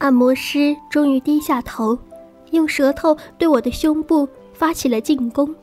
[0.00, 1.96] 按摩师终于低下头，
[2.52, 5.54] 用舌头对我的胸部发起了进攻。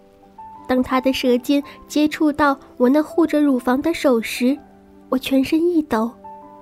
[0.67, 4.55] 当他的舌尖接触到我那护着乳房的手时，
[5.09, 6.11] 我全身一抖，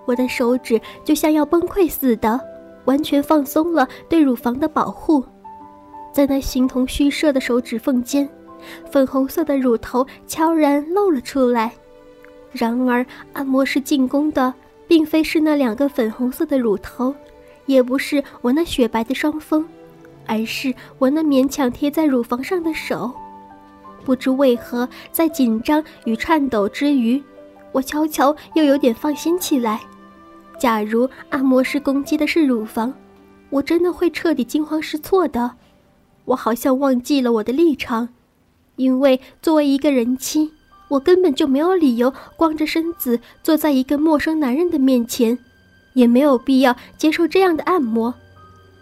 [0.06, 2.40] 我的手指就像要崩溃似的，
[2.86, 5.22] 完全放松了对乳房的保护。
[6.14, 8.30] 在那形同虚设的手指缝间，
[8.90, 11.74] 粉红色的乳头悄然露了出来。
[12.54, 14.54] 然而，按摩师进攻的
[14.88, 17.14] 并非是那两个粉红色的乳头，
[17.66, 19.66] 也不是我那雪白的双峰，
[20.26, 23.12] 而是我那勉强贴在乳房上的手。
[24.04, 27.22] 不知为何，在紧张与颤抖之余，
[27.72, 29.82] 我悄悄又有点放心起来。
[30.60, 32.94] 假如按摩师攻击的是乳房，
[33.50, 35.52] 我真的会彻底惊慌失措的。
[36.26, 38.10] 我好像忘记了我的立场，
[38.76, 40.52] 因为作为一个人妻，
[40.88, 45.38] 我根本就没有理由光着身子坐在一个陌生男人的面前，
[45.96, 48.14] 也没有必要接受这样的按摩，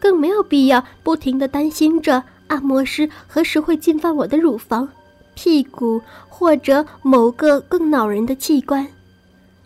[0.01, 4.89] 更没有必要不停地担心着按摩师何时会进犯我的乳房。
[5.35, 8.87] 屁股或者某个更恼人的器官，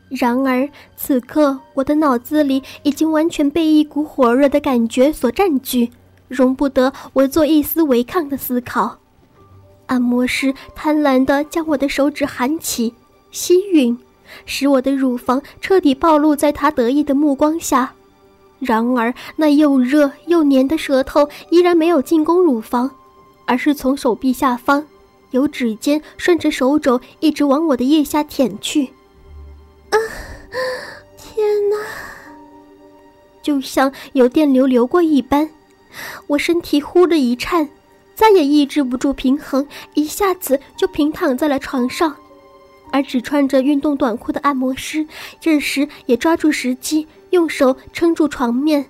[0.08, 5.92] 然而此刻我的脑子里已经完全被一股火热的感觉所占据，
[6.30, 9.00] 容不得我做一丝违抗的思考。
[9.88, 12.94] 按摩师贪婪地将我的手指含起、
[13.32, 13.98] 吸吮，
[14.46, 17.94] 使我的乳房彻底暴露在他得意的目光下。
[18.60, 22.90] 然而那又热又黏的舌头依然没有进攻乳房，
[23.46, 24.86] 而是从手臂下方。
[25.32, 28.86] 由指尖顺着手肘一直往我的腋下舔去，
[29.90, 29.98] 啊！
[31.18, 31.76] 天哪！
[33.44, 35.50] 就像有电流流过一般，
[36.28, 37.70] 我身体忽的一颤，
[38.16, 42.16] 再也抑制不住平衡，一下子就平躺在了床上。
[42.92, 45.06] 而只穿着运动短裤的按摩师，
[45.40, 48.86] 这时也抓住时机，用手撑住床面，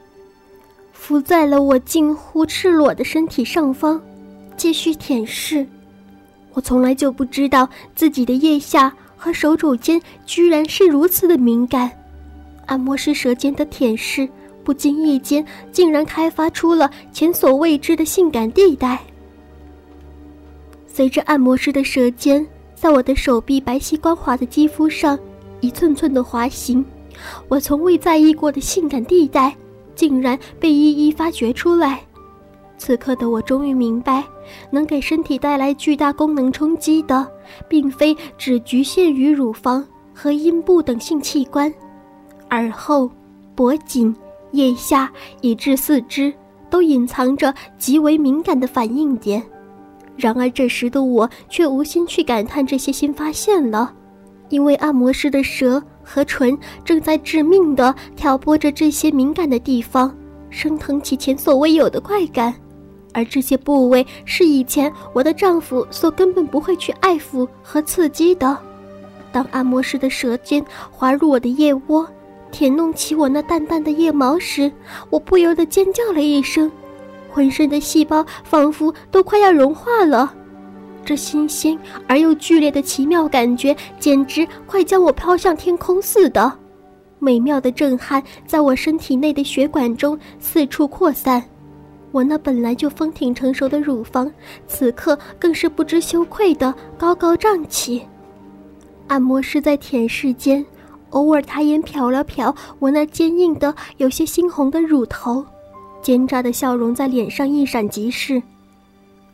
[0.94, 4.02] 伏在了我近乎赤裸的身体上方，
[4.56, 5.66] 继续舔舐。
[6.54, 11.92] 我从来就不知道自己的腋下和手肘间居然是如此的敏感，
[12.66, 14.28] 按摩师舌尖的舔舐，
[14.64, 19.00] 不经意间竟然开发出了前所未知的性感地带。
[20.88, 22.46] 随着按摩师的舌尖
[22.78, 25.18] 在我的手臂白皙光滑的肌肤上
[25.62, 26.86] 一寸寸的滑行，
[27.48, 29.54] 我从未在意过的性感地带，
[29.96, 32.00] 竟然被一一发掘出来。
[32.78, 34.24] 此刻的我终于明白，
[34.70, 37.28] 能给身体带来巨大功能冲击的，
[37.68, 39.84] 并非只局限于乳房
[40.14, 41.74] 和阴部等性器官，
[42.52, 43.10] 耳后、
[43.56, 44.16] 脖颈、
[44.52, 45.12] 腋下
[45.42, 46.32] 以至四肢，
[46.70, 49.42] 都隐藏着极为敏感的反应点。
[50.18, 53.94] 然而这时的我却无心去感叹这些新发现了，
[54.50, 60.14] 因为按摩师的舌和唇正在致命的挑拨着这些敏感的地方，
[60.50, 62.54] 升腾起前所未有的快感。
[63.14, 68.58] 而这些部位是以前我的丈夫所根本不会去爱抚和刺激的。
[69.32, 72.08] 当按摩师的舌尖滑入我的腋窝，
[72.52, 74.72] 舔弄起我那淡淡的腋毛时，
[75.10, 76.72] 我不由得尖叫了一声，
[77.38, 80.34] 浑身的细胞仿佛都快要融化了。
[81.06, 81.78] 这新鲜
[82.08, 86.52] 而又剧烈的奇妙感觉，简直快将我飘向天空似的。
[87.20, 91.44] 美妙的震撼在我身体内的血管中四处扩散。
[92.12, 94.32] 我那本来就丰挺成熟的乳房，
[94.68, 98.02] 此刻更是不知羞愧的高高胀起。
[99.06, 100.66] 按摩师在舔舐间，
[101.12, 105.46] 偶尔抬眼瞟了瞟我那坚硬的、有些猩红的乳头，
[106.08, 108.42] 奸诈的笑容在脸上一闪即逝。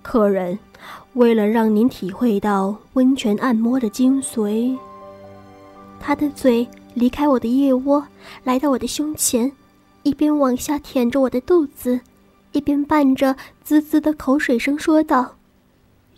[0.01, 0.57] 客人，
[1.13, 4.75] 为了让您体会到温泉按摩的精髓，
[5.99, 8.03] 他的嘴离开我的腋窝，
[8.43, 9.51] 来到我的胸前，
[10.01, 11.99] 一边往下舔着我的肚子。
[12.53, 15.35] 一边伴着滋滋的口水声说道：“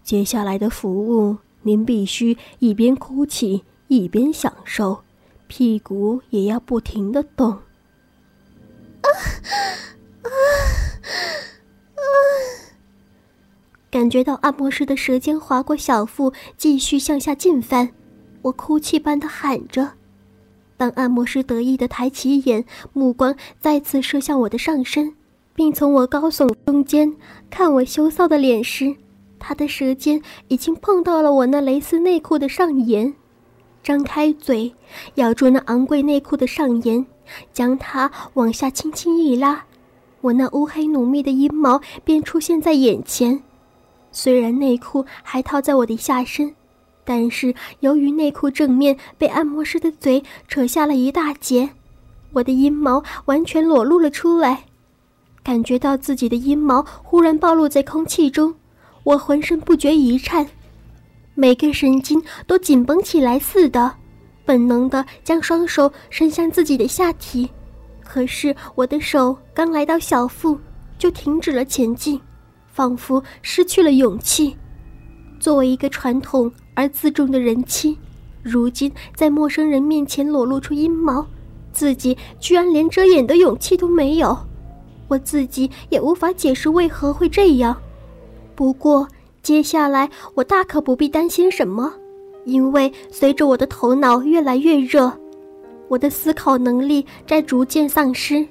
[0.06, 5.02] 接下来的服务，您必须一边哭泣一边享受，
[5.48, 7.52] 屁股也要不停的动。”
[9.04, 9.08] 啊！
[13.92, 17.92] 感觉到按摩师的舌尖划过小腹，继续向下进翻，
[18.42, 19.94] 我哭泣般的喊着。
[20.78, 25.16] 当按摩师得意的抬起眼，目光再次射向我的上身。
[25.57, 27.16] 并从我高耸中间
[27.50, 28.98] 看我羞臊的脸时，
[29.40, 33.13] 他的舌尖已经碰到了我那蕾丝内裤的上沿，
[33.81, 34.75] 张开嘴
[35.13, 37.06] 咬住那昂贵内裤的上沿，
[37.54, 39.63] 将它往下轻轻一拉，
[40.25, 43.44] 我那乌黑浓密的阴毛便出现在眼前。
[44.12, 46.56] 虽然内裤还套在我的下身，
[47.04, 51.69] 但是由于内裤正面被按摩师的嘴扯下了一大截，
[52.33, 54.63] 我的阴毛完全裸露了出来。
[55.44, 58.56] 感觉到自己的阴毛忽然暴露在空气中，
[59.04, 60.48] 我浑身不觉一颤，
[61.36, 63.94] 每根神经都紧绷起来似的，
[64.44, 67.48] 本能的将双手伸向自己的下体。
[68.06, 70.57] 可是我的手刚来到小腹，
[70.98, 72.22] 就停止了前进，
[72.72, 74.56] 仿佛失去了勇气。
[75.40, 77.98] 作为一个传统而自重的人妻，
[78.42, 81.28] 如今在陌生人面前裸露出阴毛，
[81.74, 84.38] 自己居然连遮掩的勇气都没有。
[85.08, 87.75] 我自己也无法解释为何会这样。
[88.56, 89.08] 不过
[89.44, 91.94] 接下来我大可不必担心什么，
[92.46, 95.12] 因为随着我的头脑越来越热。
[95.88, 98.46] 我的思考能力在逐渐丧失，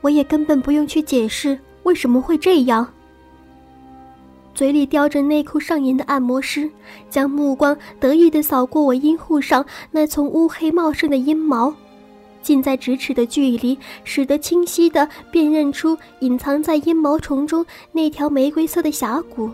[0.00, 2.86] 我也根本不用去解释为什么会这样。
[4.54, 6.70] 嘴里叼着内裤上沿的按摩师，
[7.10, 11.74] 将目光得意地扫过我阴户上那丛乌黑茂盛的阴毛，
[12.40, 19.50] 近在咫尺的距离，使得清晰地辨认出隐藏在阴毛丛中那条玫瑰色的峡谷。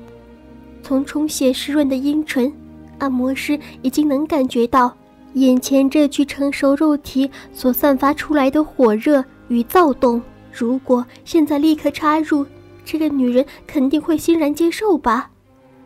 [0.84, 2.52] 从充血湿润的阴唇，
[2.98, 4.96] 按摩师已经能感觉到。
[5.34, 10.20] 眼前这具成熟肉体所散发出来的火热与躁动，
[10.52, 12.44] 如果现在立刻插入，
[12.84, 15.30] 这个女人肯定会欣然接受吧？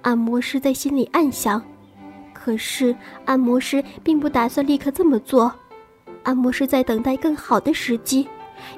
[0.03, 1.63] 按摩师在心里暗想。
[2.33, 2.95] 可是
[3.25, 5.53] 按摩师并不打算立刻这么做，
[6.23, 8.27] 按摩师在等待更好的时机，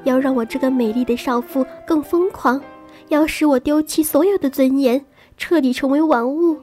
[0.05, 2.61] 要让我这个美丽的少妇更疯狂，
[3.09, 5.03] 要使我丢弃所有的尊严，
[5.37, 6.59] 彻底成为玩物。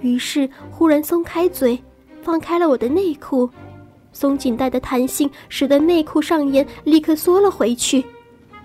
[0.00, 1.80] 于是忽然松开嘴。
[2.22, 3.48] 放开了我的内裤，
[4.12, 8.04] 松紧带的弹性使得内裤上沿立刻缩了回去。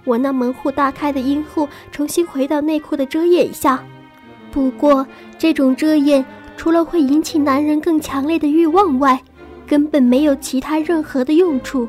[0.04, 3.84] 我那门户大开的阴户重新回到内裤的遮掩下。
[4.52, 5.06] 不过，
[5.38, 6.24] 这种遮掩
[6.56, 9.22] 除了会引起男人更强烈的欲望外，
[9.66, 11.88] 根本没有其他任何的用处。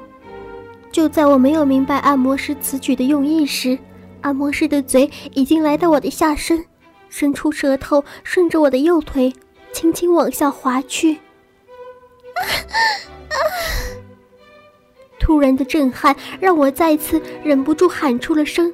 [0.91, 3.79] 就在我没有明白按摩师此举的用意时，
[4.23, 6.65] 按摩师的嘴已经来到我的下身，
[7.11, 9.33] 伸出舌头顺着我的右腿
[9.73, 11.19] 轻轻往下滑去。
[15.19, 18.73] 突然的震撼让我再次忍不住喊出了声，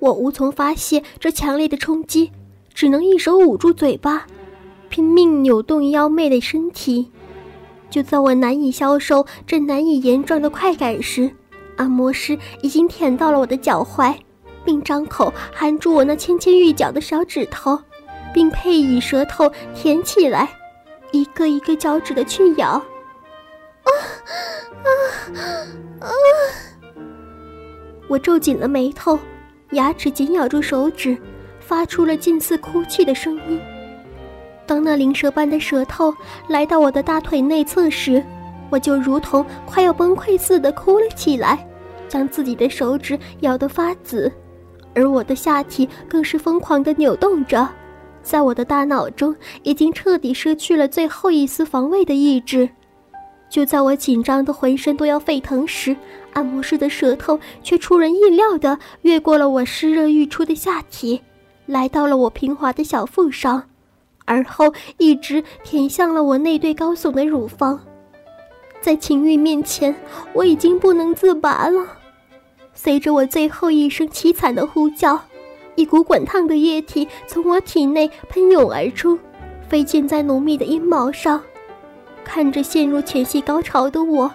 [0.00, 2.32] 我无从发泄这强烈的冲击，
[2.74, 4.26] 只能一手捂住嘴巴，
[4.88, 7.10] 拼命扭动妖媚的身体。
[7.90, 11.30] 就在我难以消受这难以言状的快感时，
[11.76, 14.14] 按摩师已经舔到了我的脚踝，
[14.64, 17.78] 并张口含住我那纤纤玉脚的小指头，
[18.34, 20.50] 并配以舌头舔起来。
[21.12, 23.90] 一个一个脚趾的去咬，啊
[24.84, 24.88] 啊
[26.00, 26.10] 啊！
[28.08, 29.18] 我皱紧了眉头，
[29.70, 31.16] 牙齿紧咬住手指，
[31.60, 33.60] 发出了近似哭泣的声音。
[34.66, 36.14] 当那灵蛇般的舌头
[36.48, 38.22] 来到我的大腿内侧时，
[38.70, 41.66] 我就如同快要崩溃似的哭了起来，
[42.06, 44.30] 将自己的手指咬得发紫，
[44.94, 47.66] 而我的下体更是疯狂地扭动着。
[48.22, 52.68] 在我的大脑中，已经彻底失去了最后一丝防卫的意志。
[53.48, 55.96] 就在我紧张的浑身都要沸腾时，
[56.34, 61.22] 按摩师的舌头却出人意料地越过了我湿热欲出的下体，
[61.64, 63.62] 来到了我平滑的小腹上，
[64.26, 67.80] 而后一直舔向了我那对高耸的乳房。
[68.82, 69.94] 在情欲面前，
[70.34, 71.86] 我已经不能自拔了。
[72.74, 75.18] 随着我最后一声凄惨的呼叫。
[75.78, 79.16] 一股滚烫的液体从我体内喷涌而出，
[79.68, 81.40] 飞溅在浓密的阴毛上。
[82.24, 84.28] 看着陷入前戏高潮的我，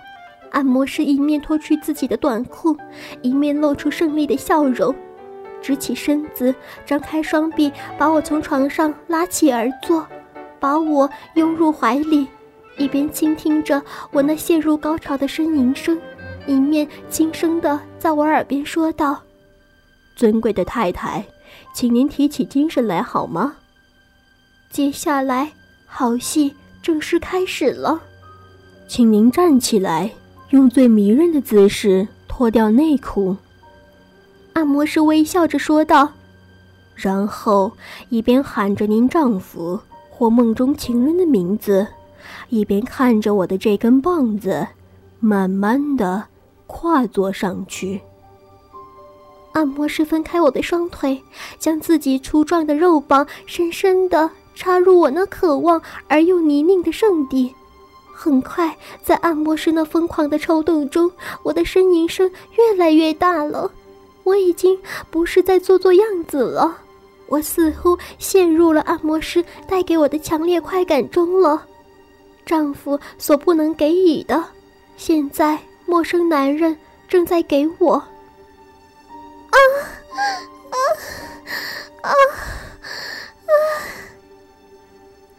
[0.51, 2.77] 按摩师一面脱去自己的短裤，
[3.21, 4.95] 一面露出胜利的笑容，
[5.61, 10.07] 直起身子，张开双臂，把我从床上拉起而坐，
[10.61, 12.25] 把我拥入怀里，
[12.77, 13.83] 一边倾听着
[14.13, 15.99] 我那陷入高潮的呻吟声，
[16.47, 19.21] 一面轻声地在我耳边说道
[20.15, 21.21] ：“尊贵的太太。”
[21.73, 23.55] 请您提起精神来好吗？
[24.69, 25.51] 接下来，
[25.85, 28.01] 好戏正式开始了。
[28.87, 30.11] 请您站起来，
[30.49, 33.35] 用最迷人的姿势脱掉内裤。
[34.53, 36.11] 按摩师微笑着说道，
[36.95, 37.71] 然后
[38.09, 39.79] 一边喊着您丈夫
[40.09, 41.87] 或梦中情人的名字，
[42.49, 44.67] 一边看着我的这根棒子，
[45.19, 46.25] 慢慢的
[46.67, 48.01] 跨坐上去。
[49.53, 51.21] 按摩师分开我的双腿，
[51.57, 57.53] 将自己粗壮的肉棒深深地插入我那渴望而又泥泞的圣地。
[58.13, 61.11] 很快，在按摩师那疯狂的抽动中，
[61.43, 63.69] 我的呻吟声越来越大了。
[64.23, 64.77] 我已经
[65.11, 66.77] 不是在做做样子了，
[67.27, 71.65] 我似乎陷入了按摩师带给我的强烈快感中了。
[72.45, 74.43] 丈夫所不能给予的，
[74.95, 76.75] 现在陌生男人
[77.07, 78.01] 正在给我。
[79.53, 79.59] 啊
[80.09, 80.79] 啊
[82.01, 83.53] 啊啊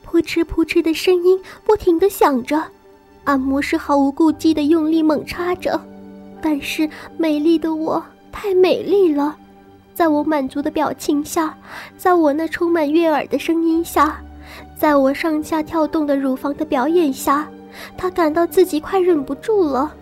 [0.03, 2.63] 扑哧扑哧的声音不停的响着
[3.25, 5.81] 按摩师毫无顾忌的用力猛插着
[6.41, 9.37] 但是美丽的我太美丽了
[9.93, 11.57] 在我满足的表情下
[11.97, 14.23] 在我那充满悦耳的声音下
[14.77, 17.49] 在我上下跳动的乳房的表演下
[17.97, 19.93] 他感到自己快忍不住了。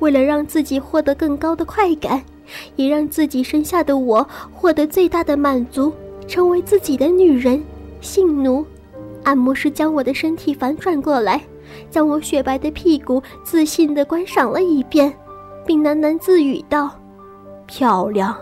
[0.00, 2.22] 为了让自己获得更高的快感
[2.76, 5.92] 也让自己身下的我获得最大的满足，
[6.26, 7.62] 成为自己的女人。
[8.00, 8.64] 性奴，
[9.22, 11.40] 按摩师将我的身体反转过来，
[11.90, 15.10] 将我雪白的屁股自信地观赏了一遍，
[15.64, 16.90] 并喃喃自语道
[17.66, 18.36] ：“漂亮，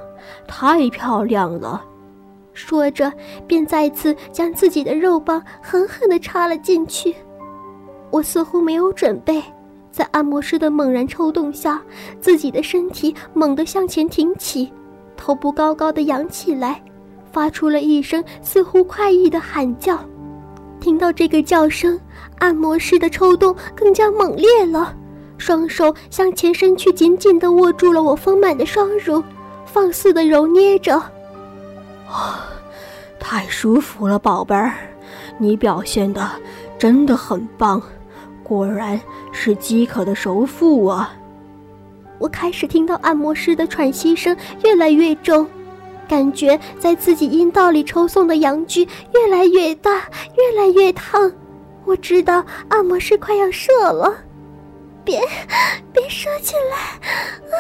[0.49, 1.85] 太漂亮了。”
[2.53, 3.13] 说着，
[3.47, 7.15] 便再次将自己的肉棒狠狠地插了进去。
[8.11, 9.43] 我似乎没有准备，
[9.93, 11.81] 在按摩师的猛然抽动下，
[12.21, 14.73] 自己的身体猛地向前挺起，
[15.17, 16.83] 头部高高的扬起来。
[17.31, 19.99] 发出了一声似乎快意的喊叫，
[20.81, 21.99] 听到这个叫声，
[22.39, 24.95] 按摩师的抽动更加猛烈了，
[25.39, 29.23] 双手向前伸去，紧紧地握住了我丰满的双乳，
[29.65, 30.97] 放肆地揉捏着。
[32.07, 32.47] 啊，
[33.19, 34.75] 太舒服了，宝贝儿，
[35.39, 36.31] 你表现的
[36.79, 37.81] 真的很棒，
[38.53, 39.01] 果然
[39.33, 41.17] 是饥渴的首富啊！
[42.19, 45.49] 我开始听到按摩师的喘息声越来越重。
[46.07, 50.03] 感觉在自己阴道里抽送的阳具越来越大，
[50.37, 51.33] 越来越烫。
[51.87, 54.15] 我知道按摩师快要射了，
[55.03, 55.19] 别，
[55.91, 56.77] 别射进来！
[56.77, 57.59] 啊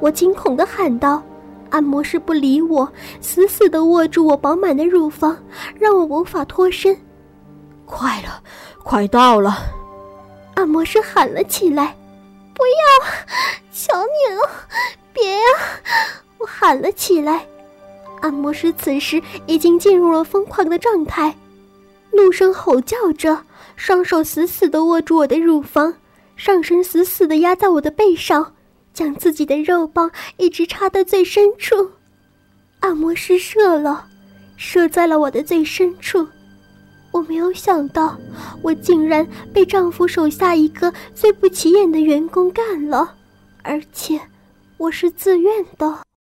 [0.00, 1.22] 我惊恐的喊道。
[1.68, 2.90] 按摩师不理我，
[3.20, 5.36] 死死的握住我饱满的乳房，
[5.78, 6.96] 让我无法脱身。
[7.84, 8.42] 快了，
[8.86, 9.58] 快到了！
[10.54, 11.96] 按摩师喊了起来
[12.54, 13.08] ：“不要，
[13.72, 14.48] 求你了，
[15.12, 15.42] 别呀！”
[16.38, 17.44] 我喊了起来，
[18.20, 21.36] 按摩师此时已经进入了疯狂的状态，
[22.12, 23.36] 怒声吼叫着，
[23.74, 25.92] 双手死死地握住我的乳房，
[26.36, 28.54] 上身死死地压在我的背上，
[28.94, 31.90] 将自己的肉棒一直插到最深处。
[32.78, 34.06] 按摩师射了，
[34.56, 36.28] 射在了我的最深处。
[37.16, 38.14] 我没有想到，
[38.60, 43.14] 我竟然被丈夫手下一个最不起眼的员工干了，
[43.62, 44.20] 而且
[44.76, 46.05] 我是自愿的。